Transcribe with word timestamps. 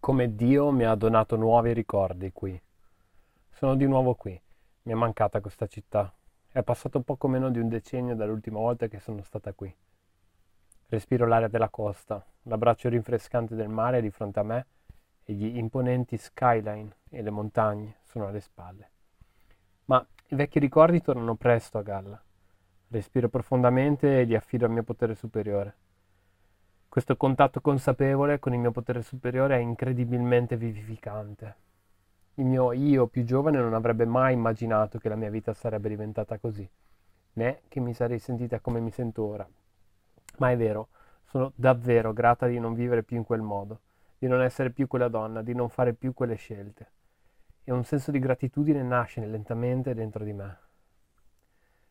come 0.00 0.34
Dio 0.34 0.70
mi 0.70 0.84
ha 0.84 0.94
donato 0.94 1.36
nuovi 1.36 1.74
ricordi 1.74 2.32
qui. 2.32 2.58
Sono 3.50 3.76
di 3.76 3.86
nuovo 3.86 4.14
qui. 4.14 4.40
Mi 4.84 4.92
è 4.92 4.94
mancata 4.94 5.42
questa 5.42 5.66
città. 5.66 6.10
È 6.50 6.62
passato 6.62 7.02
poco 7.02 7.28
meno 7.28 7.50
di 7.50 7.58
un 7.58 7.68
decennio 7.68 8.16
dall'ultima 8.16 8.58
volta 8.58 8.88
che 8.88 8.98
sono 8.98 9.22
stata 9.22 9.52
qui. 9.52 9.72
Respiro 10.88 11.26
l'aria 11.26 11.48
della 11.48 11.68
costa, 11.68 12.24
l'abbraccio 12.44 12.88
rinfrescante 12.88 13.54
del 13.54 13.68
mare 13.68 14.00
di 14.00 14.10
fronte 14.10 14.40
a 14.40 14.42
me 14.42 14.66
e 15.22 15.34
gli 15.34 15.58
imponenti 15.58 16.16
skyline 16.16 16.96
e 17.10 17.20
le 17.20 17.30
montagne 17.30 17.98
sono 18.02 18.26
alle 18.26 18.40
spalle. 18.40 18.90
Ma 19.84 20.04
i 20.28 20.34
vecchi 20.34 20.58
ricordi 20.58 21.02
tornano 21.02 21.34
presto 21.34 21.76
a 21.76 21.82
galla. 21.82 22.20
Respiro 22.88 23.28
profondamente 23.28 24.20
e 24.20 24.24
li 24.24 24.34
affido 24.34 24.64
al 24.64 24.72
mio 24.72 24.82
potere 24.82 25.14
superiore. 25.14 25.74
Questo 26.90 27.16
contatto 27.16 27.60
consapevole 27.60 28.40
con 28.40 28.52
il 28.52 28.58
mio 28.58 28.72
potere 28.72 29.02
superiore 29.02 29.54
è 29.54 29.60
incredibilmente 29.60 30.56
vivificante. 30.56 31.54
Il 32.34 32.46
mio 32.46 32.72
io 32.72 33.06
più 33.06 33.22
giovane 33.22 33.58
non 33.58 33.74
avrebbe 33.74 34.06
mai 34.06 34.32
immaginato 34.32 34.98
che 34.98 35.08
la 35.08 35.14
mia 35.14 35.30
vita 35.30 35.54
sarebbe 35.54 35.88
diventata 35.88 36.36
così, 36.38 36.68
né 37.34 37.60
che 37.68 37.78
mi 37.78 37.94
sarei 37.94 38.18
sentita 38.18 38.58
come 38.58 38.80
mi 38.80 38.90
sento 38.90 39.24
ora. 39.24 39.48
Ma 40.38 40.50
è 40.50 40.56
vero, 40.56 40.88
sono 41.26 41.52
davvero 41.54 42.12
grata 42.12 42.48
di 42.48 42.58
non 42.58 42.74
vivere 42.74 43.04
più 43.04 43.18
in 43.18 43.24
quel 43.24 43.40
modo, 43.40 43.82
di 44.18 44.26
non 44.26 44.42
essere 44.42 44.70
più 44.70 44.88
quella 44.88 45.06
donna, 45.06 45.42
di 45.42 45.54
non 45.54 45.68
fare 45.68 45.92
più 45.92 46.12
quelle 46.12 46.34
scelte. 46.34 46.90
E 47.62 47.70
un 47.70 47.84
senso 47.84 48.10
di 48.10 48.18
gratitudine 48.18 48.82
nasce 48.82 49.24
lentamente 49.24 49.94
dentro 49.94 50.24
di 50.24 50.32
me. 50.32 50.58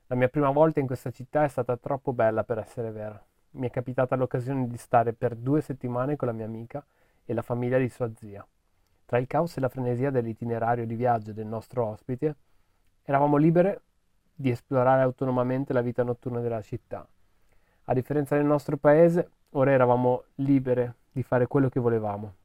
La 0.08 0.16
mia 0.16 0.28
prima 0.28 0.50
volta 0.50 0.81
in 0.81 0.88
questa 0.88 1.09
città 1.09 1.45
è 1.45 1.48
stata 1.48 1.78
troppo 1.78 2.12
bella 2.12 2.44
per 2.44 2.58
essere 2.58 2.92
vera 2.92 3.23
mi 3.52 3.67
è 3.67 3.70
capitata 3.71 4.16
l'occasione 4.16 4.67
di 4.67 4.77
stare 4.77 5.13
per 5.13 5.35
due 5.35 5.62
settimane 5.62 6.16
con 6.16 6.27
la 6.27 6.34
mia 6.34 6.45
amica 6.45 6.85
e 7.26 7.34
la 7.34 7.41
famiglia 7.41 7.77
di 7.77 7.89
sua 7.89 8.12
zia. 8.16 8.45
Tra 9.05 9.17
il 9.17 9.27
caos 9.27 9.58
e 9.58 9.59
la 9.59 9.70
frenesia 9.70 10.12
dell'itinerario 10.12 10.86
di 10.86 10.95
viaggio 10.95 11.33
del 11.33 11.47
nostro 11.47 11.86
ospite, 11.86 12.36
eravamo 13.03 13.38
libere 13.38 13.81
di 14.36 14.52
esplorare 14.52 15.02
autonomamente 15.02 15.73
la 15.73 15.81
vita 15.81 16.03
notturna 16.03 16.39
della 16.39 16.61
città. 16.61 17.08
A 17.86 17.94
differenza 17.94 18.36
del 18.36 18.45
nostro 18.45 18.78
paese, 18.78 19.31
ora 19.52 19.72
eravamo 19.72 20.25
libere 20.36 20.95
di 21.11 21.23
fare 21.23 21.47
quello 21.47 21.69
che 21.69 21.80
volevamo. 21.80 22.36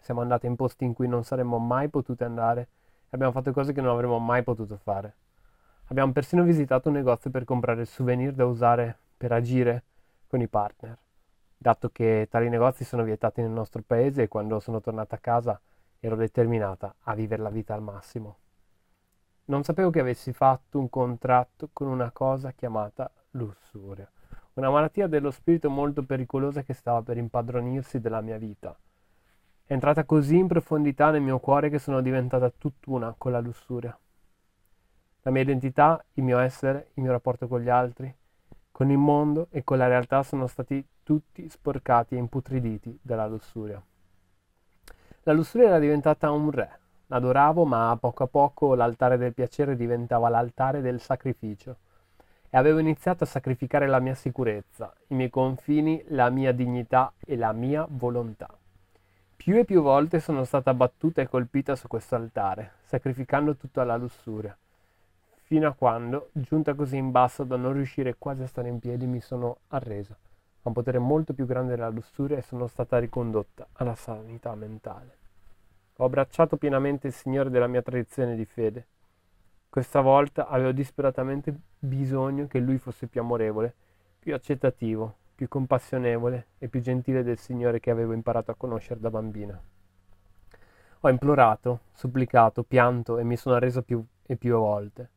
Siamo 0.00 0.22
andate 0.22 0.46
in 0.46 0.56
posti 0.56 0.84
in 0.84 0.94
cui 0.94 1.06
non 1.06 1.24
saremmo 1.24 1.58
mai 1.58 1.88
potute 1.88 2.24
andare 2.24 2.60
e 3.04 3.10
abbiamo 3.10 3.32
fatto 3.32 3.52
cose 3.52 3.72
che 3.72 3.80
non 3.80 3.90
avremmo 3.90 4.18
mai 4.18 4.42
potuto 4.42 4.76
fare. 4.78 5.14
Abbiamo 5.88 6.12
persino 6.12 6.42
visitato 6.42 6.88
un 6.88 6.94
negozio 6.94 7.30
per 7.30 7.44
comprare 7.44 7.84
souvenir 7.84 8.32
da 8.32 8.46
usare 8.46 8.96
per 9.16 9.30
agire 9.30 9.84
con 10.32 10.40
i 10.40 10.48
partner, 10.48 10.98
dato 11.58 11.90
che 11.90 12.26
tali 12.30 12.48
negozi 12.48 12.84
sono 12.84 13.02
vietati 13.02 13.42
nel 13.42 13.50
nostro 13.50 13.82
paese 13.86 14.22
e 14.22 14.28
quando 14.28 14.60
sono 14.60 14.80
tornata 14.80 15.16
a 15.16 15.18
casa 15.18 15.60
ero 16.00 16.16
determinata 16.16 16.94
a 17.00 17.14
vivere 17.14 17.42
la 17.42 17.50
vita 17.50 17.74
al 17.74 17.82
massimo. 17.82 18.38
Non 19.44 19.62
sapevo 19.62 19.90
che 19.90 20.00
avessi 20.00 20.32
fatto 20.32 20.78
un 20.78 20.88
contratto 20.88 21.68
con 21.70 21.86
una 21.86 22.10
cosa 22.12 22.52
chiamata 22.52 23.12
lussuria, 23.32 24.10
una 24.54 24.70
malattia 24.70 25.06
dello 25.06 25.30
spirito 25.30 25.68
molto 25.68 26.02
pericolosa 26.02 26.62
che 26.62 26.72
stava 26.72 27.02
per 27.02 27.18
impadronirsi 27.18 28.00
della 28.00 28.22
mia 28.22 28.38
vita. 28.38 28.74
È 29.66 29.70
entrata 29.74 30.04
così 30.04 30.38
in 30.38 30.46
profondità 30.46 31.10
nel 31.10 31.20
mio 31.20 31.40
cuore 31.40 31.68
che 31.68 31.78
sono 31.78 32.00
diventata 32.00 32.48
tutt'una 32.48 33.14
con 33.18 33.32
la 33.32 33.40
lussuria. 33.40 33.94
La 35.24 35.30
mia 35.30 35.42
identità, 35.42 36.02
il 36.14 36.24
mio 36.24 36.38
essere, 36.38 36.92
il 36.94 37.02
mio 37.02 37.12
rapporto 37.12 37.46
con 37.46 37.60
gli 37.60 37.68
altri, 37.68 38.16
con 38.72 38.90
il 38.90 38.98
mondo 38.98 39.48
e 39.50 39.62
con 39.62 39.76
la 39.76 39.86
realtà 39.86 40.22
sono 40.22 40.46
stati 40.46 40.84
tutti 41.04 41.48
sporcati 41.48 42.14
e 42.14 42.18
imputriditi 42.18 42.98
dalla 43.00 43.26
lussuria. 43.26 43.80
La 45.24 45.32
lussuria 45.32 45.68
era 45.68 45.78
diventata 45.78 46.30
un 46.30 46.50
re. 46.50 46.78
L'adoravo, 47.06 47.64
ma 47.66 47.90
a 47.90 47.96
poco 47.96 48.24
a 48.24 48.26
poco 48.26 48.74
l'altare 48.74 49.18
del 49.18 49.34
piacere 49.34 49.76
diventava 49.76 50.30
l'altare 50.30 50.80
del 50.80 51.00
sacrificio. 51.00 51.76
E 52.48 52.56
avevo 52.56 52.78
iniziato 52.78 53.24
a 53.24 53.26
sacrificare 53.26 53.86
la 53.86 54.00
mia 54.00 54.14
sicurezza, 54.14 54.92
i 55.08 55.14
miei 55.14 55.30
confini, 55.30 56.02
la 56.08 56.30
mia 56.30 56.52
dignità 56.52 57.12
e 57.24 57.36
la 57.36 57.52
mia 57.52 57.86
volontà. 57.88 58.48
Più 59.36 59.56
e 59.56 59.64
più 59.64 59.82
volte 59.82 60.18
sono 60.20 60.44
stata 60.44 60.72
battuta 60.72 61.20
e 61.20 61.28
colpita 61.28 61.76
su 61.76 61.88
questo 61.88 62.14
altare, 62.14 62.72
sacrificando 62.84 63.56
tutto 63.56 63.80
alla 63.80 63.96
lussuria 63.96 64.56
fino 65.52 65.68
a 65.68 65.74
quando, 65.74 66.30
giunta 66.32 66.72
così 66.72 66.96
in 66.96 67.10
basso 67.10 67.44
da 67.44 67.56
non 67.56 67.74
riuscire 67.74 68.16
quasi 68.16 68.42
a 68.42 68.46
stare 68.46 68.70
in 68.70 68.78
piedi, 68.78 69.04
mi 69.04 69.20
sono 69.20 69.58
arresa 69.68 70.14
a 70.14 70.68
un 70.68 70.72
potere 70.72 70.98
molto 70.98 71.34
più 71.34 71.44
grande 71.44 71.74
della 71.74 71.90
lussuria 71.90 72.38
e 72.38 72.40
sono 72.40 72.66
stata 72.66 72.98
ricondotta 72.98 73.68
alla 73.72 73.94
sanità 73.94 74.54
mentale. 74.54 75.18
Ho 75.96 76.06
abbracciato 76.06 76.56
pienamente 76.56 77.08
il 77.08 77.12
Signore 77.12 77.50
della 77.50 77.66
mia 77.66 77.82
tradizione 77.82 78.34
di 78.34 78.46
fede. 78.46 78.86
Questa 79.68 80.00
volta 80.00 80.48
avevo 80.48 80.72
disperatamente 80.72 81.54
bisogno 81.78 82.46
che 82.46 82.58
Lui 82.58 82.78
fosse 82.78 83.06
più 83.06 83.20
amorevole, 83.20 83.74
più 84.18 84.32
accettativo, 84.32 85.16
più 85.34 85.48
compassionevole 85.48 86.46
e 86.56 86.68
più 86.68 86.80
gentile 86.80 87.22
del 87.22 87.36
Signore 87.36 87.78
che 87.78 87.90
avevo 87.90 88.14
imparato 88.14 88.52
a 88.52 88.54
conoscere 88.54 89.00
da 89.00 89.10
bambina. 89.10 89.62
Ho 91.00 91.10
implorato, 91.10 91.80
supplicato, 91.92 92.62
pianto 92.62 93.18
e 93.18 93.22
mi 93.22 93.36
sono 93.36 93.56
arreso 93.56 93.82
più 93.82 94.02
e 94.22 94.36
più 94.36 94.56
volte. 94.56 95.11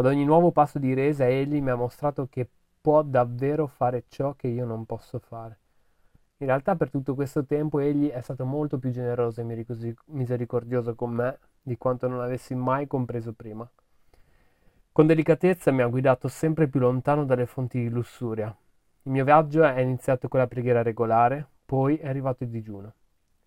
Ad 0.00 0.06
ogni 0.06 0.24
nuovo 0.24 0.50
passo 0.50 0.78
di 0.78 0.94
resa 0.94 1.28
egli 1.28 1.60
mi 1.60 1.68
ha 1.68 1.74
mostrato 1.74 2.26
che 2.30 2.48
può 2.80 3.02
davvero 3.02 3.66
fare 3.66 4.04
ciò 4.08 4.32
che 4.32 4.48
io 4.48 4.64
non 4.64 4.86
posso 4.86 5.18
fare. 5.18 5.58
In 6.38 6.46
realtà 6.46 6.74
per 6.74 6.88
tutto 6.88 7.14
questo 7.14 7.44
tempo 7.44 7.80
egli 7.80 8.08
è 8.08 8.22
stato 8.22 8.46
molto 8.46 8.78
più 8.78 8.88
generoso 8.92 9.42
e 9.42 9.66
misericordioso 10.06 10.94
con 10.94 11.10
me 11.10 11.38
di 11.60 11.76
quanto 11.76 12.08
non 12.08 12.22
avessi 12.22 12.54
mai 12.54 12.86
compreso 12.86 13.34
prima. 13.34 13.70
Con 14.90 15.06
delicatezza 15.06 15.70
mi 15.70 15.82
ha 15.82 15.86
guidato 15.86 16.28
sempre 16.28 16.66
più 16.66 16.80
lontano 16.80 17.26
dalle 17.26 17.44
fonti 17.44 17.78
di 17.80 17.90
lussuria. 17.90 18.46
Il 19.02 19.12
mio 19.12 19.24
viaggio 19.24 19.64
è 19.64 19.80
iniziato 19.80 20.28
con 20.28 20.40
la 20.40 20.46
preghiera 20.46 20.80
regolare, 20.80 21.46
poi 21.66 21.98
è 21.98 22.08
arrivato 22.08 22.42
il 22.44 22.48
digiuno. 22.48 22.94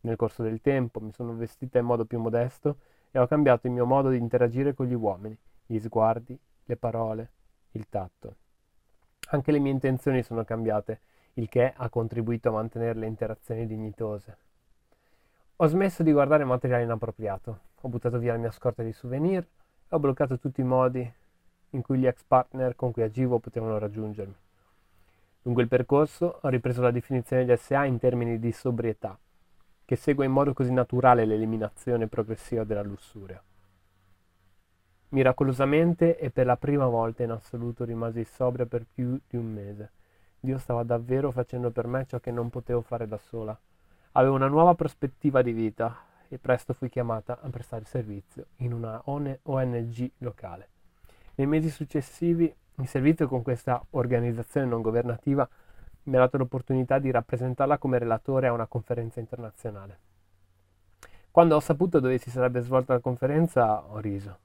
Nel 0.02 0.18
corso 0.18 0.44
del 0.44 0.62
tempo 0.62 1.00
mi 1.00 1.14
sono 1.14 1.34
vestita 1.34 1.80
in 1.80 1.85
modo 1.85 2.06
più 2.06 2.20
modesto 2.20 2.78
e 3.09 3.18
ho 3.18 3.25
cambiato 3.25 3.66
il 3.66 3.74
mio 3.74 3.88
modo 3.88 4.09
di 4.09 4.18
interagire 4.18 4.75
con 4.75 4.85
gli 4.85 4.94
uomini 4.94 5.35
gli 5.66 5.79
sguardi, 5.79 6.38
le 6.66 6.75
parole, 6.78 7.31
il 7.72 7.88
tatto. 7.90 8.35
Anche 9.29 9.51
le 9.51 9.59
mie 9.59 9.72
intenzioni 9.72 10.22
sono 10.24 10.44
cambiate, 10.44 11.00
il 11.34 11.50
che 11.50 11.74
ha 11.75 11.90
contribuito 11.90 12.50
a 12.50 12.53
mantenere 12.53 13.00
le 13.00 13.07
interazioni 13.07 13.66
dignitose. 13.66 14.38
Ho 15.57 15.68
smesso 15.68 16.03
di 16.03 16.12
guardare 16.12 16.44
materiale 16.44 16.84
inappropriato, 16.84 17.59
ho 17.81 17.88
buttato 17.88 18.18
via 18.18 18.34
la 18.34 18.40
mia 18.40 18.52
scorta 18.52 18.84
di 18.84 18.91
souvenir 18.91 19.44
e 19.44 19.96
ho 19.96 20.00
bloccato 20.00 20.38
tutti 20.38 20.62
i 20.62 20.66
modi 20.66 21.12
in 21.72 21.81
cui 21.81 21.97
gli 21.97 22.06
ex 22.06 22.23
partner 22.23 22.75
con 22.75 22.91
cui 22.91 23.03
agivo 23.03 23.40
potevano 23.40 23.78
raggiungermi. 23.78 24.35
Lungo 25.44 25.62
il 25.62 25.68
percorso 25.68 26.40
ho 26.41 26.47
ripreso 26.50 26.81
la 26.81 26.91
definizione 26.91 27.46
di 27.46 27.56
SA 27.57 27.85
in 27.85 28.00
termini 28.00 28.40
di 28.40 28.52
sobrietà, 28.52 29.18
che 29.84 29.96
segue 29.96 30.25
in 30.25 30.31
modo 30.31 30.53
così 30.53 30.72
naturale 30.72 31.25
l'eliminazione 31.25 32.07
progressiva 32.07 32.63
della 32.63 32.84
lussuria. 32.84 33.41
Miracolosamente 35.13 36.18
e 36.18 36.31
per 36.31 36.47
la 36.47 36.57
prima 36.57 36.88
volta 36.88 37.22
in 37.22 37.29
assoluto 37.29 37.85
rimasi 37.85 38.24
sobria 38.24 38.66
per 38.66 38.84
più 38.91 39.19
di 39.29 39.38
un 39.38 39.46
mese. 39.46 39.91
Dio 40.40 40.57
stava 40.57 40.81
davvero 40.81 41.29
facendo 41.29 41.69
per 41.69 41.85
me 41.85 42.07
ciò 42.07 42.19
che 42.19 42.31
non 42.31 42.50
potevo 42.50 42.81
fare 42.81 43.07
da 43.07 43.19
sola. 43.19 43.56
Avevo 44.13 44.34
una 44.34 44.47
nuova 44.47 44.73
prospettiva 44.73 45.44
di 45.44 45.52
vita 45.52 45.96
e 46.28 46.40
presto 46.40 46.73
fui 46.73 46.90
chiamata 46.90 47.38
a 47.40 47.50
prestare 47.50 47.85
servizio 47.85 48.46
in 48.57 48.73
una 48.73 49.00
ONG 49.06 50.12
locale. 50.18 50.69
Nei 51.35 51.46
mesi 51.46 51.69
successivi 51.69 52.52
il 52.78 52.88
servizio 52.88 53.28
con 53.28 53.44
questa 53.44 53.85
organizzazione 53.91 54.66
non 54.66 54.81
governativa 54.81 55.47
mi 56.06 56.16
ha 56.16 56.19
dato 56.19 56.38
l'opportunità 56.38 56.97
di 56.97 57.12
rappresentarla 57.12 57.78
come 57.78 58.00
relatore 58.00 58.47
a 58.47 58.52
una 58.52 58.66
conferenza 58.66 59.19
internazionale. 59.19 60.00
Quando 61.29 61.55
ho 61.55 61.59
saputo 61.59 61.99
dove 61.99 62.17
si 62.17 62.32
sarebbe 62.32 62.61
svolta 62.61 62.93
la 62.93 62.99
conferenza 62.99 63.84
ho 63.84 63.99
riso. 63.99 64.40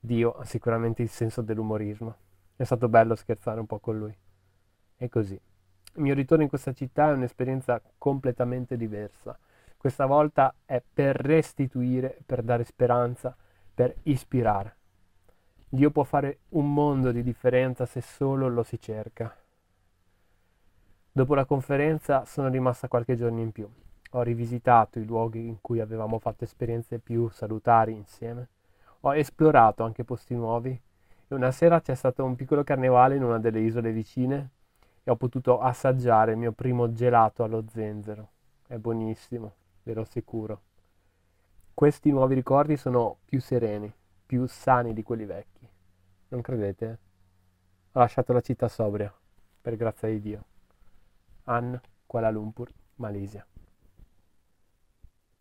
Dio 0.00 0.32
ha 0.32 0.44
sicuramente 0.44 1.02
il 1.02 1.08
senso 1.08 1.42
dell'umorismo. 1.42 2.14
È 2.54 2.64
stato 2.64 2.88
bello 2.88 3.14
scherzare 3.14 3.58
un 3.60 3.66
po' 3.66 3.78
con 3.78 3.98
lui. 3.98 4.16
E 4.96 5.08
così. 5.08 5.34
Il 5.34 6.02
mio 6.02 6.14
ritorno 6.14 6.44
in 6.44 6.48
questa 6.48 6.72
città 6.72 7.08
è 7.08 7.12
un'esperienza 7.12 7.80
completamente 7.98 8.76
diversa. 8.76 9.38
Questa 9.76 10.06
volta 10.06 10.54
è 10.64 10.82
per 10.92 11.16
restituire, 11.16 12.18
per 12.24 12.42
dare 12.42 12.64
speranza, 12.64 13.36
per 13.74 13.94
ispirare. 14.04 14.76
Dio 15.68 15.90
può 15.90 16.04
fare 16.04 16.38
un 16.50 16.72
mondo 16.72 17.12
di 17.12 17.22
differenza 17.22 17.84
se 17.84 18.00
solo 18.00 18.48
lo 18.48 18.62
si 18.62 18.80
cerca. 18.80 19.34
Dopo 21.10 21.34
la 21.34 21.44
conferenza 21.44 22.24
sono 22.24 22.48
rimasta 22.48 22.88
qualche 22.88 23.16
giorno 23.16 23.40
in 23.40 23.50
più. 23.50 23.68
Ho 24.12 24.22
rivisitato 24.22 24.98
i 24.98 25.04
luoghi 25.04 25.46
in 25.46 25.60
cui 25.60 25.80
avevamo 25.80 26.18
fatto 26.18 26.44
esperienze 26.44 26.98
più 26.98 27.28
salutari 27.28 27.92
insieme 27.92 28.48
ho 29.02 29.14
esplorato 29.14 29.84
anche 29.84 30.02
posti 30.02 30.34
nuovi 30.34 30.70
e 30.70 31.34
una 31.34 31.52
sera 31.52 31.80
c'è 31.80 31.94
stato 31.94 32.24
un 32.24 32.34
piccolo 32.34 32.64
carnevale 32.64 33.14
in 33.14 33.22
una 33.22 33.38
delle 33.38 33.60
isole 33.60 33.92
vicine 33.92 34.50
e 35.04 35.10
ho 35.10 35.16
potuto 35.16 35.60
assaggiare 35.60 36.32
il 36.32 36.38
mio 36.38 36.50
primo 36.50 36.92
gelato 36.92 37.44
allo 37.44 37.64
zenzero. 37.68 38.30
È 38.66 38.76
buonissimo, 38.76 39.54
ve 39.84 39.94
lo 39.94 40.00
assicuro. 40.00 40.62
Questi 41.72 42.10
nuovi 42.10 42.34
ricordi 42.34 42.76
sono 42.76 43.18
più 43.24 43.40
sereni, 43.40 43.92
più 44.26 44.46
sani 44.46 44.92
di 44.92 45.04
quelli 45.04 45.24
vecchi. 45.24 45.68
Non 46.30 46.40
credete? 46.40 46.98
Ho 47.92 48.00
lasciato 48.00 48.32
la 48.32 48.40
città 48.40 48.66
sobria, 48.66 49.14
per 49.60 49.76
grazia 49.76 50.08
di 50.08 50.20
Dio. 50.20 50.44
Ann, 51.44 51.74
Kuala 52.04 52.30
Lumpur, 52.30 52.68
Malesia. 52.96 53.46